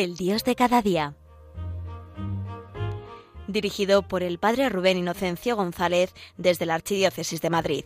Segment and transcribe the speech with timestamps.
[0.00, 1.14] El Dios de cada día.
[3.48, 7.84] Dirigido por el Padre Rubén Inocencio González desde la Archidiócesis de Madrid.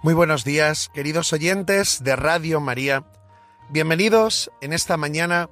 [0.00, 3.04] Muy buenos días, queridos oyentes de Radio María.
[3.68, 5.50] Bienvenidos en esta mañana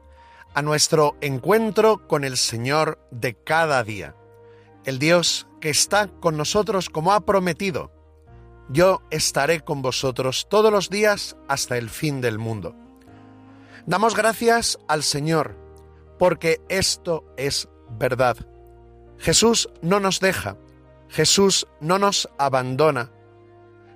[0.55, 4.15] a nuestro encuentro con el Señor de cada día,
[4.85, 7.91] el Dios que está con nosotros como ha prometido.
[8.69, 12.75] Yo estaré con vosotros todos los días hasta el fin del mundo.
[13.87, 15.57] Damos gracias al Señor,
[16.19, 18.37] porque esto es verdad.
[19.19, 20.57] Jesús no nos deja,
[21.09, 23.11] Jesús no nos abandona,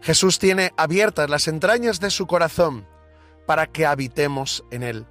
[0.03, 2.87] Jesús tiene abiertas las entrañas de su corazón
[3.47, 5.07] para que habitemos en él.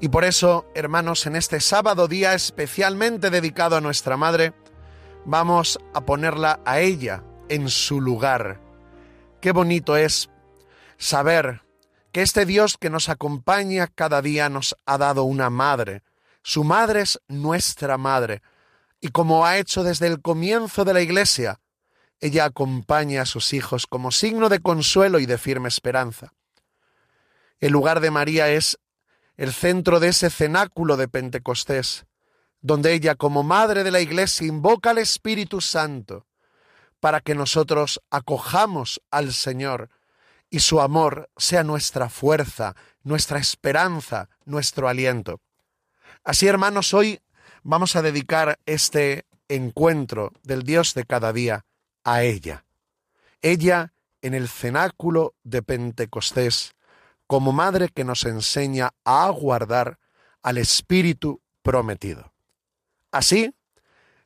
[0.00, 4.52] Y por eso, hermanos, en este sábado día especialmente dedicado a nuestra Madre,
[5.24, 8.60] vamos a ponerla a ella en su lugar.
[9.40, 10.30] Qué bonito es
[10.96, 11.62] saber
[12.12, 16.02] que este Dios que nos acompaña cada día nos ha dado una madre.
[16.42, 18.42] Su madre es nuestra madre.
[19.00, 21.60] Y como ha hecho desde el comienzo de la Iglesia,
[22.20, 26.32] ella acompaña a sus hijos como signo de consuelo y de firme esperanza.
[27.60, 28.78] El lugar de María es
[29.38, 32.04] el centro de ese cenáculo de Pentecostés,
[32.60, 36.26] donde ella como madre de la Iglesia invoca al Espíritu Santo
[37.00, 39.90] para que nosotros acojamos al Señor
[40.50, 45.40] y su amor sea nuestra fuerza, nuestra esperanza, nuestro aliento.
[46.24, 47.20] Así, hermanos, hoy
[47.62, 51.64] vamos a dedicar este encuentro del Dios de cada día
[52.02, 52.64] a ella.
[53.40, 56.74] Ella en el cenáculo de Pentecostés,
[57.28, 59.98] como madre que nos enseña a aguardar
[60.42, 62.32] al Espíritu prometido.
[63.12, 63.54] Así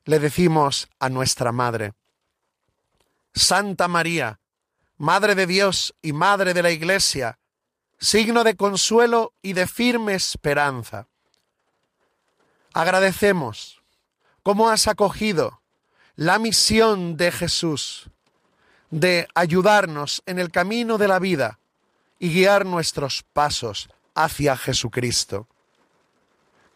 [0.04, 1.94] le decimos a nuestra Madre,
[3.34, 4.38] Santa María,
[4.98, 7.40] Madre de Dios y Madre de la Iglesia,
[7.98, 11.08] signo de consuelo y de firme esperanza.
[12.72, 13.82] Agradecemos
[14.44, 15.60] cómo has acogido
[16.14, 18.10] la misión de Jesús
[18.90, 21.58] de ayudarnos en el camino de la vida
[22.22, 25.49] y guiar nuestros pasos hacia Jesucristo.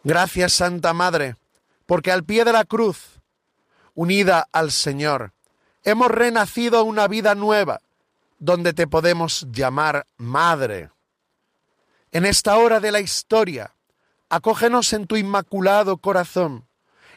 [0.03, 1.37] Gracias Santa Madre,
[1.85, 3.21] porque al pie de la cruz,
[3.95, 5.31] unida al Señor,
[5.85, 7.79] hemos renacido una vida nueva,
[8.39, 10.89] donde te podemos llamar Madre.
[12.11, 13.73] En esta hora de la historia,
[14.27, 16.65] acógenos en tu inmaculado corazón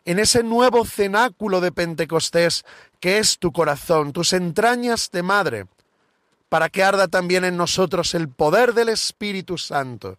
[0.04, 2.64] en ese nuevo cenáculo de Pentecostés
[3.00, 5.66] que es tu corazón, tus entrañas de madre,
[6.50, 10.18] para que arda también en nosotros el poder del Espíritu Santo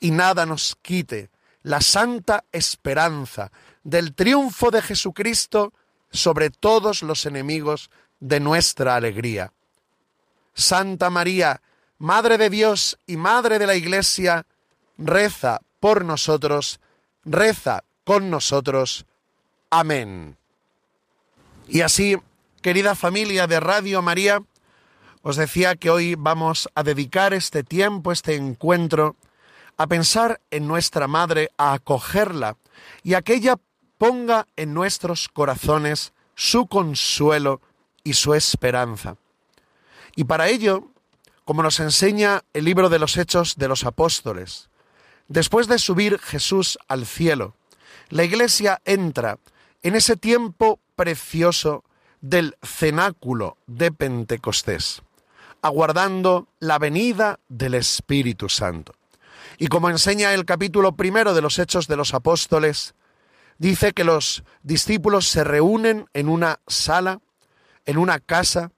[0.00, 1.30] y nada nos quite
[1.62, 3.52] la santa esperanza
[3.84, 5.72] del triunfo de Jesucristo
[6.10, 9.52] sobre todos los enemigos de nuestra alegría.
[10.52, 11.62] Santa María,
[11.98, 14.44] Madre de Dios y Madre de la Iglesia,
[14.98, 16.80] reza por nosotros,
[17.24, 19.06] reza con nosotros.
[19.70, 20.36] Amén.
[21.68, 22.16] Y así,
[22.62, 24.42] querida familia de Radio María,
[25.22, 29.16] os decía que hoy vamos a dedicar este tiempo, este encuentro,
[29.76, 32.56] a pensar en nuestra Madre, a acogerla
[33.02, 33.56] y a que ella
[33.98, 37.60] ponga en nuestros corazones su consuelo
[38.04, 39.16] y su esperanza.
[40.16, 40.88] Y para ello,
[41.44, 44.68] como nos enseña el libro de los Hechos de los Apóstoles,
[45.28, 47.54] después de subir Jesús al cielo,
[48.08, 49.38] la iglesia entra
[49.82, 51.84] en ese tiempo precioso
[52.20, 55.02] del cenáculo de Pentecostés,
[55.62, 58.94] aguardando la venida del Espíritu Santo.
[59.58, 62.94] Y como enseña el capítulo primero de los Hechos de los Apóstoles,
[63.58, 67.20] dice que los discípulos se reúnen en una sala,
[67.86, 68.72] en una casa,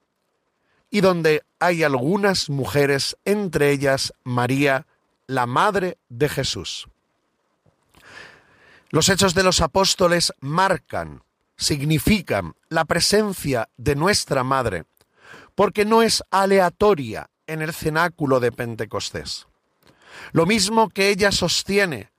[0.91, 4.85] y donde hay algunas mujeres, entre ellas María,
[5.27, 6.87] la Madre de Jesús.
[8.91, 11.23] Los hechos de los apóstoles marcan,
[11.57, 14.85] significan la presencia de nuestra Madre,
[15.55, 19.47] porque no es aleatoria en el cenáculo de Pentecostés.
[20.31, 22.11] Lo mismo que ella sostiene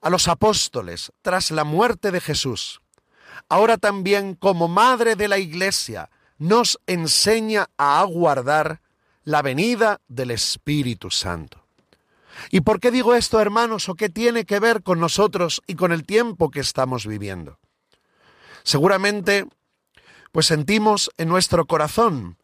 [0.00, 2.80] a los apóstoles tras la muerte de Jesús,
[3.48, 8.80] ahora también como Madre de la Iglesia nos enseña a aguardar
[9.24, 11.64] la venida del Espíritu Santo.
[12.50, 15.90] ¿Y por qué digo esto, hermanos, o qué tiene que ver con nosotros y con
[15.90, 17.58] el tiempo que estamos viviendo?
[18.62, 19.46] Seguramente,
[20.32, 22.36] pues sentimos en nuestro corazón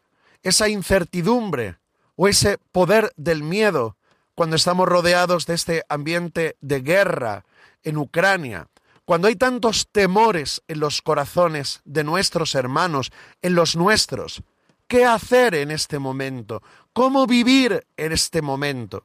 [0.43, 1.77] esa incertidumbre
[2.15, 3.97] o ese poder del miedo
[4.35, 7.45] cuando estamos rodeados de este ambiente de guerra
[7.83, 8.67] en Ucrania,
[9.05, 13.11] cuando hay tantos temores en los corazones de nuestros hermanos,
[13.41, 14.43] en los nuestros,
[14.87, 16.63] ¿qué hacer en este momento?
[16.93, 19.03] ¿Cómo vivir en este momento?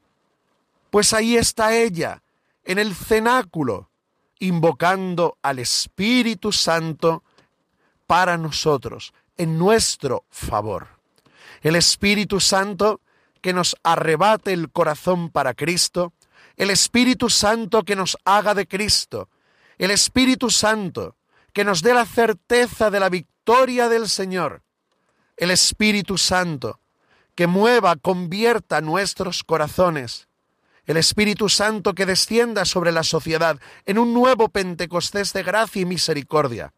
[0.90, 2.22] Pues ahí está ella,
[2.64, 3.90] en el cenáculo,
[4.38, 7.24] invocando al Espíritu Santo
[8.06, 10.97] para nosotros, en nuestro favor.
[11.60, 13.00] El Espíritu Santo
[13.40, 16.12] que nos arrebate el corazón para Cristo,
[16.56, 19.28] el Espíritu Santo que nos haga de Cristo,
[19.78, 21.16] el Espíritu Santo
[21.52, 24.62] que nos dé la certeza de la victoria del Señor,
[25.36, 26.80] el Espíritu Santo
[27.34, 30.26] que mueva, convierta nuestros corazones,
[30.86, 35.84] el Espíritu Santo que descienda sobre la sociedad en un nuevo Pentecostés de gracia y
[35.84, 36.72] misericordia,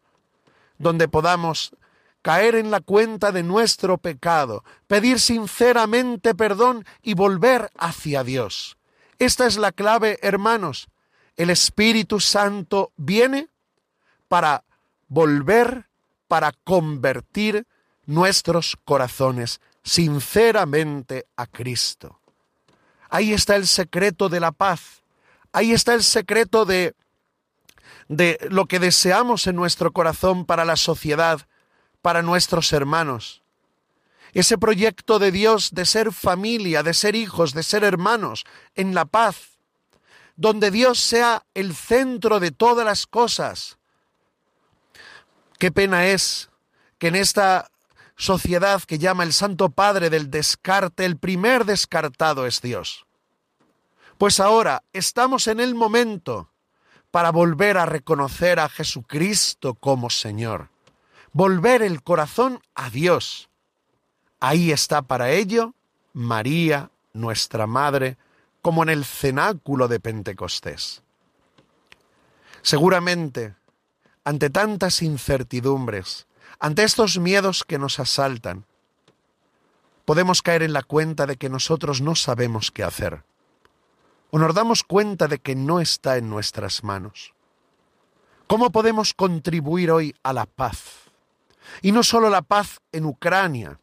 [0.77, 1.75] donde podamos
[2.21, 8.77] caer en la cuenta de nuestro pecado, pedir sinceramente perdón y volver hacia Dios.
[9.19, 10.87] Esta es la clave, hermanos.
[11.35, 13.49] El Espíritu Santo viene
[14.27, 14.63] para
[15.07, 15.87] volver,
[16.27, 17.67] para convertir
[18.05, 22.19] nuestros corazones sinceramente a Cristo.
[23.09, 25.03] Ahí está el secreto de la paz.
[25.51, 26.95] Ahí está el secreto de,
[28.07, 31.47] de lo que deseamos en nuestro corazón para la sociedad,
[32.01, 33.41] para nuestros hermanos.
[34.33, 38.45] Ese proyecto de Dios de ser familia, de ser hijos, de ser hermanos,
[38.75, 39.59] en la paz,
[40.35, 43.77] donde Dios sea el centro de todas las cosas.
[45.59, 46.49] Qué pena es
[46.97, 47.69] que en esta
[48.15, 53.05] sociedad que llama el Santo Padre del descarte, el primer descartado es Dios.
[54.17, 56.49] Pues ahora estamos en el momento
[57.11, 60.70] para volver a reconocer a Jesucristo como Señor
[61.33, 63.49] volver el corazón a Dios.
[64.39, 65.73] Ahí está para ello
[66.13, 68.17] María, nuestra Madre,
[68.61, 71.03] como en el cenáculo de Pentecostés.
[72.61, 73.55] Seguramente,
[74.23, 76.27] ante tantas incertidumbres,
[76.59, 78.65] ante estos miedos que nos asaltan,
[80.05, 83.23] podemos caer en la cuenta de que nosotros no sabemos qué hacer,
[84.29, 87.33] o nos damos cuenta de que no está en nuestras manos.
[88.47, 91.00] ¿Cómo podemos contribuir hoy a la paz?
[91.81, 93.79] Y no solo la paz en Ucrania,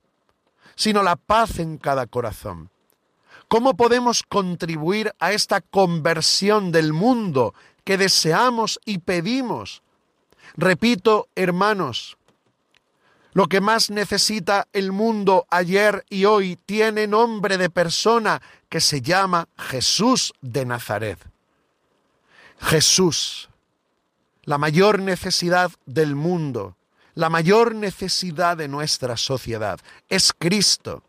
[0.76, 2.70] sino la paz en cada corazón.
[3.48, 7.54] ¿Cómo podemos contribuir a esta conversión del mundo
[7.84, 9.82] que deseamos y pedimos?
[10.56, 12.18] Repito, hermanos,
[13.32, 19.00] lo que más necesita el mundo ayer y hoy tiene nombre de persona que se
[19.00, 21.18] llama Jesús de Nazaret.
[22.60, 23.48] Jesús,
[24.42, 26.76] la mayor necesidad del mundo
[27.18, 31.02] la mayor necesidad de nuestra sociedad es Cristo.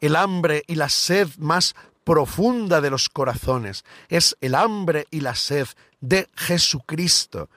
[0.00, 5.36] El hambre y la sed más profunda de los corazones es el hambre y la
[5.36, 5.68] sed
[6.00, 7.48] de Jesucristo.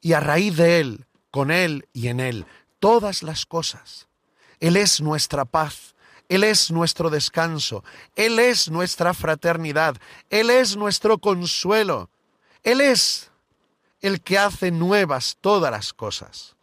[0.00, 2.46] Y a raíz de Él, con Él y en Él,
[2.80, 4.08] todas las cosas.
[4.58, 5.94] Él es nuestra paz,
[6.28, 7.84] Él es nuestro descanso,
[8.16, 9.98] Él es nuestra fraternidad,
[10.30, 12.10] Él es nuestro consuelo,
[12.64, 13.30] Él es
[14.00, 16.55] el que hace nuevas todas las cosas.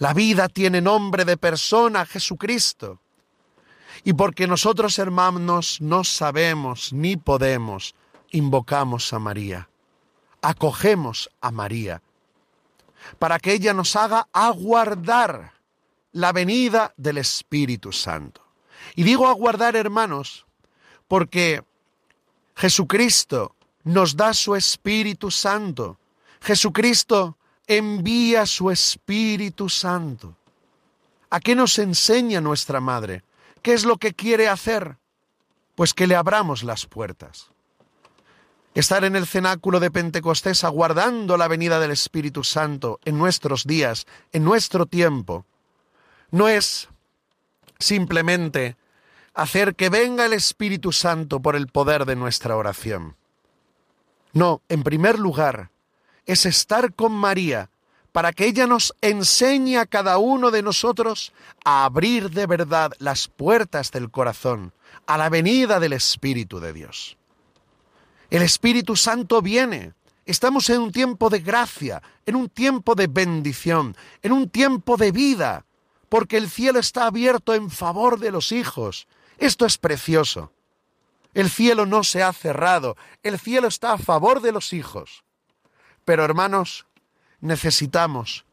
[0.00, 3.00] La vida tiene nombre de persona, Jesucristo.
[4.02, 7.94] Y porque nosotros, hermanos, no sabemos ni podemos,
[8.30, 9.68] invocamos a María,
[10.40, 12.00] acogemos a María,
[13.18, 15.52] para que ella nos haga aguardar
[16.12, 18.40] la venida del Espíritu Santo.
[18.94, 20.46] Y digo aguardar, hermanos,
[21.08, 21.62] porque
[22.56, 23.54] Jesucristo
[23.84, 25.98] nos da su Espíritu Santo.
[26.40, 27.36] Jesucristo
[27.70, 30.36] envía su Espíritu Santo.
[31.30, 33.22] ¿A qué nos enseña nuestra Madre?
[33.62, 34.96] ¿Qué es lo que quiere hacer?
[35.76, 37.46] Pues que le abramos las puertas.
[38.74, 44.04] Estar en el cenáculo de Pentecostés aguardando la venida del Espíritu Santo en nuestros días,
[44.32, 45.46] en nuestro tiempo,
[46.32, 46.88] no es
[47.78, 48.76] simplemente
[49.32, 53.14] hacer que venga el Espíritu Santo por el poder de nuestra oración.
[54.32, 55.70] No, en primer lugar,
[56.26, 57.70] es estar con María
[58.12, 61.32] para que ella nos enseñe a cada uno de nosotros
[61.64, 64.72] a abrir de verdad las puertas del corazón
[65.06, 67.16] a la venida del Espíritu de Dios.
[68.30, 69.92] El Espíritu Santo viene.
[70.24, 75.10] Estamos en un tiempo de gracia, en un tiempo de bendición, en un tiempo de
[75.10, 75.64] vida,
[76.08, 79.08] porque el cielo está abierto en favor de los hijos.
[79.38, 80.52] Esto es precioso.
[81.34, 85.24] El cielo no se ha cerrado, el cielo está a favor de los hijos.
[86.10, 86.86] Pero hermanos,
[87.40, 88.44] necesitamos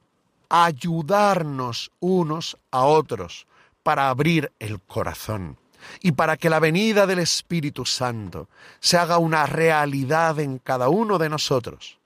[0.48, 3.48] ayudarnos unos a otros
[3.82, 5.58] para abrir el corazón
[6.00, 8.48] y para que la venida del Espíritu Santo
[8.80, 11.98] se haga una realidad en cada uno de nosotros.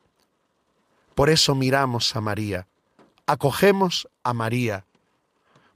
[1.15, 2.65] Por eso miramos a María,
[3.25, 4.85] acogemos a María.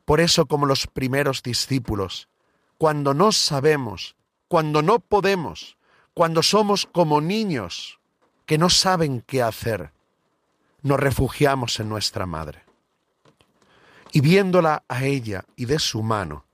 [0.05, 2.29] Por eso como los primeros discípulos,
[2.77, 4.15] cuando no sabemos,
[4.47, 5.75] cuando no podemos,
[6.13, 7.99] cuando somos como niños
[8.45, 9.91] que no saben qué hacer,
[10.81, 12.63] nos refugiamos en nuestra madre.
[14.11, 16.45] Y viéndola a ella y de su mano,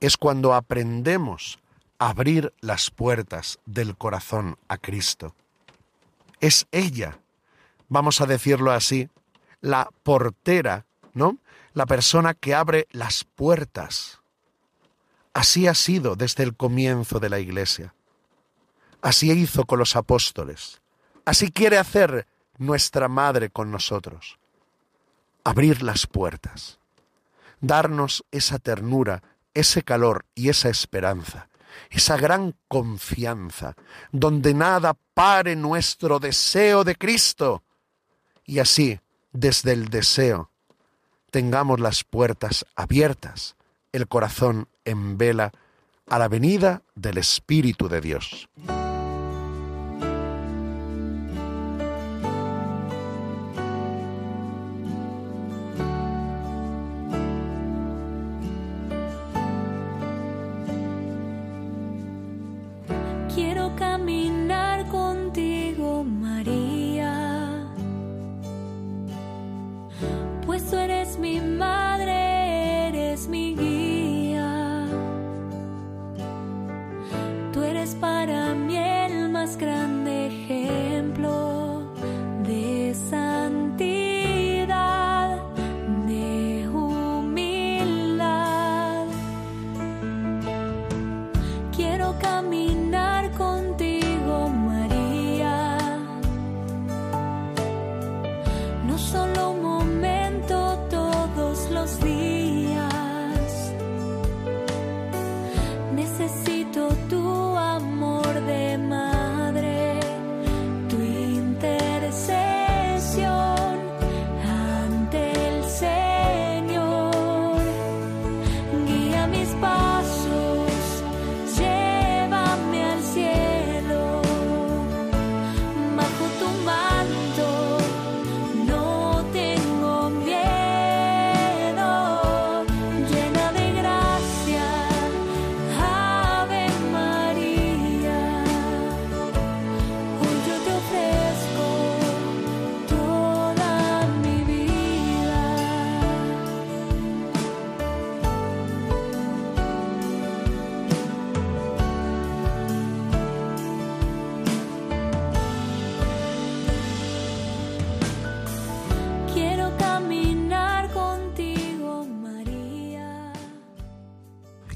[0.00, 1.58] es cuando aprendemos
[1.98, 5.34] a abrir las puertas del corazón a Cristo.
[6.40, 7.18] Es ella,
[7.88, 9.08] vamos a decirlo así,
[9.60, 11.38] la portera, ¿no?
[11.72, 14.20] La persona que abre las puertas.
[15.32, 17.94] Así ha sido desde el comienzo de la Iglesia.
[19.00, 20.80] Así hizo con los apóstoles.
[21.24, 22.26] Así quiere hacer
[22.58, 24.38] nuestra Madre con nosotros.
[25.42, 26.78] Abrir las puertas.
[27.60, 29.22] Darnos esa ternura,
[29.54, 31.48] ese calor y esa esperanza.
[31.90, 33.74] Esa gran confianza,
[34.12, 37.62] donde nada pare nuestro deseo de Cristo.
[38.44, 39.00] Y así,
[39.32, 40.50] desde el deseo,
[41.30, 43.56] tengamos las puertas abiertas,
[43.92, 45.52] el corazón en vela
[46.06, 48.48] a la venida del Espíritu de Dios.
[63.74, 64.33] kami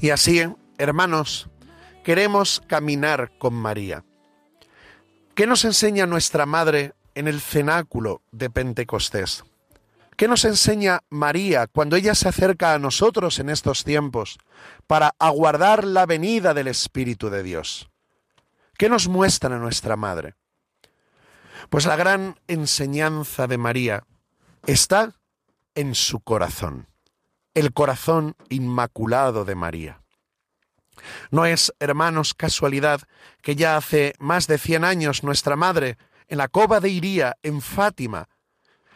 [0.01, 0.41] Y así,
[0.77, 1.49] hermanos,
[2.05, 4.05] queremos caminar con María.
[5.35, 9.43] ¿Qué nos enseña nuestra Madre en el cenáculo de Pentecostés?
[10.15, 14.37] ¿Qué nos enseña María cuando ella se acerca a nosotros en estos tiempos
[14.87, 17.89] para aguardar la venida del Espíritu de Dios?
[18.77, 20.35] ¿Qué nos muestra nuestra Madre?
[21.69, 24.03] Pues la gran enseñanza de María
[24.65, 25.15] está
[25.75, 26.88] en su corazón
[27.59, 30.01] el corazón inmaculado de María.
[31.29, 33.01] No es, hermanos, casualidad
[33.41, 35.97] que ya hace más de cien años nuestra madre,
[36.29, 38.29] en la cova de Iría, en Fátima,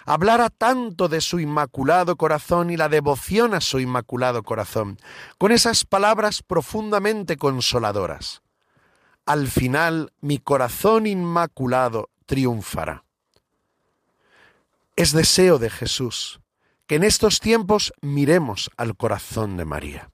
[0.06, 4.98] hablara tanto de su inmaculado corazón y la devoción a su inmaculado corazón,
[5.38, 8.44] con esas palabras profundamente consoladoras.
[9.26, 13.04] Al final mi corazón inmaculado triunfará.
[14.96, 16.43] Es deseo de Jesús
[16.88, 20.10] que en estos tiempos miremos al corazón de María.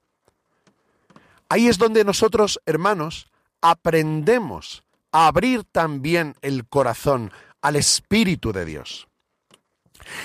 [1.48, 3.28] Ahí es donde nosotros, hermanos,
[3.60, 9.08] aprendemos a abrir también el corazón al Espíritu de Dios.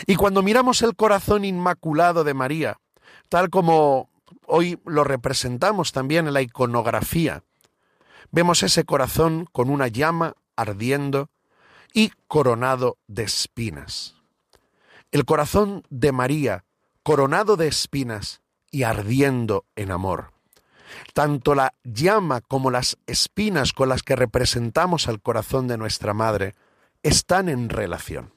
[0.05, 2.79] Y cuando miramos el corazón inmaculado de María,
[3.27, 4.09] tal como
[4.45, 7.43] hoy lo representamos también en la iconografía,
[8.31, 11.29] vemos ese corazón con una llama ardiendo
[11.93, 14.15] y coronado de espinas
[15.15, 16.65] el corazón de María,
[17.01, 20.33] coronado de espinas y ardiendo en amor.
[21.13, 26.53] Tanto la llama como las espinas con las que representamos al corazón de nuestra Madre
[27.01, 28.33] están en relación.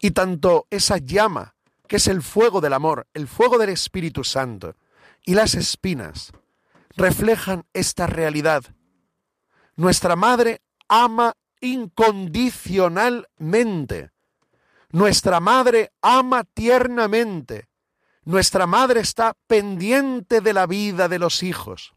[0.00, 1.54] Y tanto esa llama,
[1.86, 4.76] que es el fuego del amor, el fuego del Espíritu Santo,
[5.26, 6.32] y las espinas,
[6.96, 8.64] reflejan esta realidad.
[9.76, 14.12] Nuestra Madre ama incondicionalmente
[14.90, 17.68] Nuestra madre ama tiernamente.
[18.24, 21.94] Nuestra madre está pendiente de la vida de los hijos.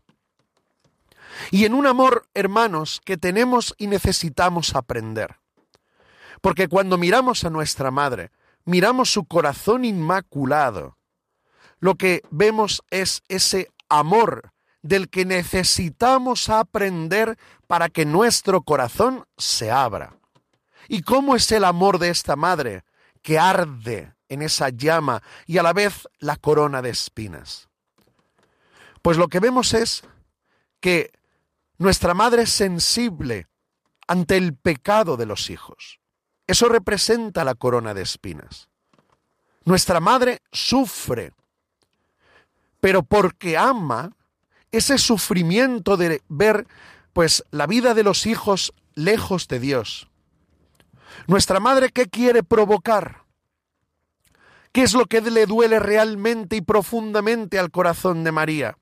[1.51, 5.38] Y en un amor, hermanos, que tenemos y necesitamos aprender.
[6.41, 8.31] Porque cuando miramos a nuestra madre,
[8.65, 10.97] miramos su corazón inmaculado,
[11.79, 19.71] lo que vemos es ese amor del que necesitamos aprender para que nuestro corazón se
[19.71, 20.15] abra.
[20.88, 22.84] ¿Y cómo es el amor de esta madre
[23.22, 27.70] que arde en esa llama y a la vez la corona de espinas?
[29.02, 30.04] Pues lo que vemos es
[30.80, 31.12] que
[31.78, 33.48] nuestra madre es sensible
[34.08, 36.00] ante el pecado de los hijos.
[36.48, 38.70] Eso representa la corona de espinas.
[39.66, 41.34] Nuestra madre sufre,
[42.80, 44.16] pero porque ama
[44.72, 46.68] ese sufrimiento de ver
[47.13, 50.10] pues la vida de los hijos lejos de Dios.
[51.27, 53.24] Nuestra madre qué quiere provocar?
[54.72, 58.77] ¿Qué es lo que le duele realmente y profundamente al corazón de María?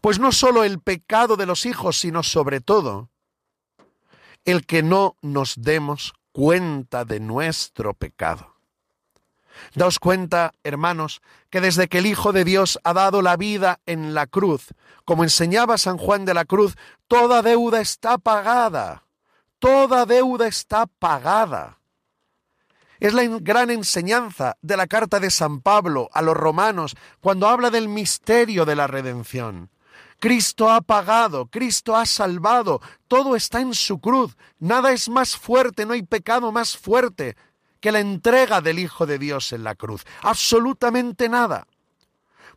[0.00, 3.10] Pues no solo el pecado de los hijos, sino sobre todo
[4.44, 8.56] el que no nos demos cuenta de nuestro pecado.
[9.74, 11.20] Daos cuenta, hermanos,
[11.50, 15.24] que desde que el Hijo de Dios ha dado la vida en la cruz, como
[15.24, 16.76] enseñaba San Juan de la Cruz,
[17.08, 19.05] toda deuda está pagada,
[19.58, 21.78] toda deuda está pagada.
[22.98, 27.70] Es la gran enseñanza de la carta de San Pablo a los romanos cuando habla
[27.70, 29.70] del misterio de la redención.
[30.18, 35.84] Cristo ha pagado, Cristo ha salvado, todo está en su cruz, nada es más fuerte,
[35.84, 37.36] no hay pecado más fuerte
[37.80, 41.66] que la entrega del Hijo de Dios en la cruz, absolutamente nada.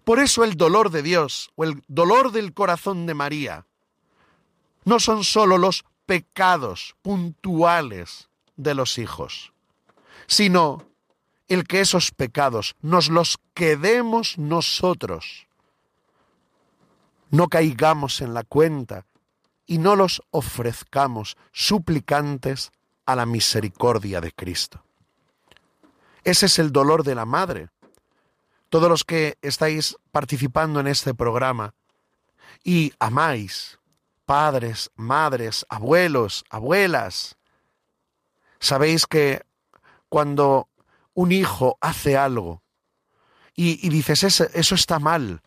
[0.05, 3.65] Por eso el dolor de Dios o el dolor del corazón de María
[4.85, 9.53] no son sólo los pecados puntuales de los hijos,
[10.25, 10.87] sino
[11.47, 15.45] el que esos pecados nos los quedemos nosotros
[17.29, 19.05] no caigamos en la cuenta
[19.67, 22.71] y no los ofrezcamos suplicantes
[23.05, 24.83] a la misericordia de Cristo.
[26.23, 27.69] Ese es el dolor de la madre.
[28.69, 31.75] Todos los que estáis participando en este programa
[32.63, 33.78] y amáis,
[34.29, 37.35] padres, madres, abuelos, abuelas,
[38.59, 39.41] sabéis que
[40.07, 40.69] cuando
[41.15, 42.61] un hijo hace algo
[43.55, 45.41] y, dices, eso, eso está mal,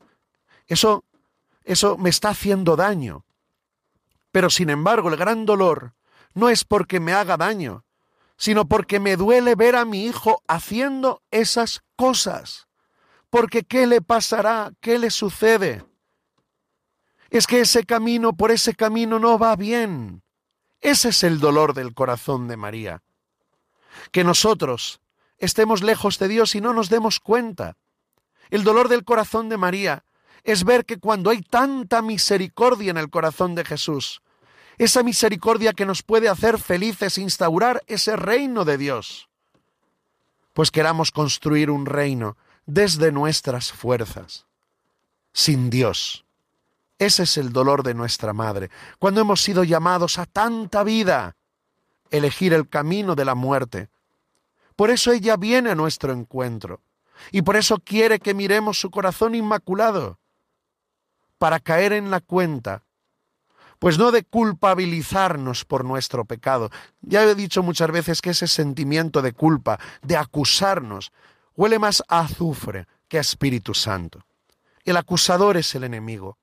[0.67, 1.05] eso
[1.63, 3.25] eso me está haciendo daño.
[4.33, 5.95] Pero sin embargo, el gran dolor
[6.35, 7.85] no es porque me haga daño,
[8.37, 12.67] sino porque me duele ver a mi hijo haciendo esas cosas.
[13.31, 14.73] Porque ¿qué le pasará?
[14.81, 15.85] ¿Qué le sucede?
[17.33, 20.23] Es que ese camino, por ese camino no va bien.
[20.83, 23.03] Ese es el dolor del corazón de María.
[24.11, 25.01] Que nosotros
[25.39, 27.79] estemos lejos de Dios y no nos demos cuenta.
[28.51, 30.05] El dolor del corazón de María
[30.45, 34.21] es ver que cuando hay tanta misericordia en el corazón de Jesús,
[34.77, 39.31] esa misericordia que nos puede hacer felices, instaurar ese reino de Dios,
[40.53, 44.45] pues queramos construir un reino desde nuestras fuerzas,
[45.33, 46.27] sin Dios.
[47.03, 51.35] Ese es el dolor de nuestra madre, cuando hemos sido llamados a tanta vida,
[52.13, 53.89] elegir el camino de la muerte.
[54.77, 56.81] Por eso ella viene a nuestro encuentro,
[57.33, 60.21] y por eso quiere que miremos su corazón inmaculado,
[61.39, 62.85] para caer en la cuenta,
[63.81, 66.71] pues no de culpabilizarnos por nuestro pecado.
[67.01, 71.11] Ya he dicho muchas veces que ese sentimiento de culpa, de acusarnos,
[71.57, 74.25] huele más a azufre que a Espíritu Santo.
[74.85, 76.39] El acusador es el enemigo.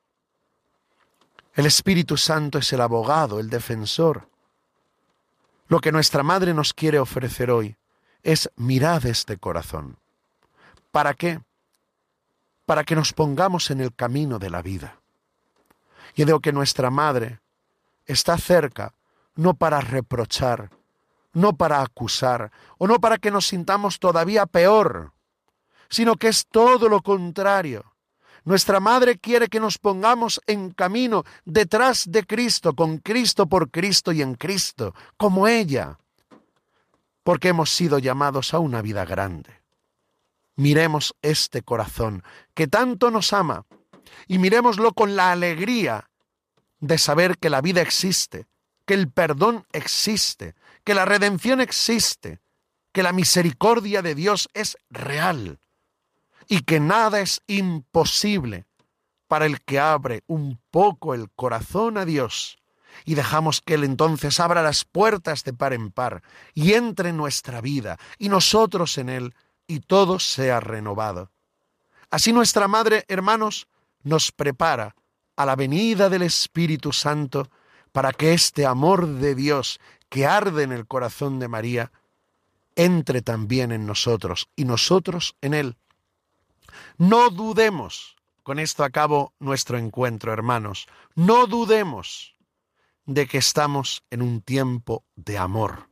[1.54, 4.30] El Espíritu Santo es el abogado, el defensor.
[5.68, 7.76] Lo que nuestra Madre nos quiere ofrecer hoy
[8.24, 9.98] es mirad este corazón.
[10.92, 11.42] ¿Para qué?
[12.70, 15.02] para que nos pongamos en el camino de la vida.
[16.14, 17.40] Y digo que nuestra Madre
[18.06, 18.94] está cerca
[19.34, 20.70] no para reprochar,
[21.34, 25.14] no para acusar, o no para que nos sintamos todavía peor,
[25.90, 27.89] sino que es todo lo contrario.
[28.50, 34.12] Nuestra Madre quiere que nos pongamos en camino detrás de Cristo, con Cristo por Cristo
[34.12, 36.00] y en Cristo, como ella,
[37.22, 39.52] porque hemos sido llamados a una vida grande.
[40.56, 42.24] Miremos este corazón
[42.56, 43.68] que tanto nos ama
[44.26, 46.10] y miremoslo con la alegría
[46.80, 48.48] de saber que la vida existe,
[48.88, 52.40] que el perdón existe, que la redención existe,
[52.94, 55.60] que la misericordia de Dios es real
[56.50, 58.66] y que nada es imposible
[59.30, 62.58] para el que abre un poco el corazón a Dios
[63.06, 66.24] y dejamos que Él entonces abra las puertas de par en par
[66.56, 69.36] y entre en nuestra vida y nosotros en Él
[69.68, 71.32] y todo sea renovado.
[72.10, 73.68] Así nuestra Madre, hermanos,
[74.02, 74.96] nos prepara
[75.36, 77.50] a la venida del Espíritu Santo
[77.92, 81.92] para que este amor de Dios que arde en el corazón de María
[82.76, 85.78] entre también en nosotros y nosotros en Él.
[86.98, 92.36] No dudemos, con esto acabo nuestro encuentro, hermanos, no dudemos
[93.06, 95.90] de que estamos en un tiempo de amor,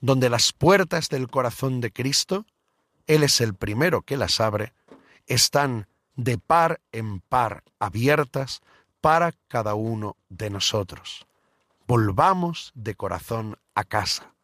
[0.00, 2.46] donde las puertas del corazón de Cristo,
[3.06, 4.74] Él es el primero que las abre,
[5.26, 8.60] están de par en par abiertas
[9.00, 11.26] para cada uno de nosotros.
[11.86, 14.34] Volvamos de corazón a casa.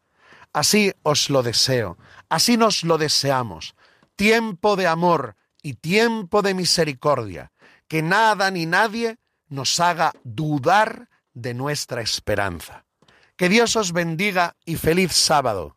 [0.53, 3.75] Así os lo deseo, así nos lo deseamos.
[4.17, 5.37] Tiempo de amor
[5.67, 7.51] y tiempo de misericordia,
[7.89, 9.17] que nada ni nadie
[9.49, 12.85] nos haga dudar de nuestra esperanza.
[13.35, 15.77] Que Dios os bendiga y feliz sábado.